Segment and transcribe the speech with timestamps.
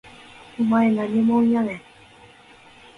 [0.59, 1.81] お前何もんやねん